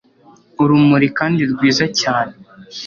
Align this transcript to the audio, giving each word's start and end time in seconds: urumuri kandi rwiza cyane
urumuri 0.61 1.07
kandi 1.17 1.41
rwiza 1.51 1.85
cyane 1.99 2.33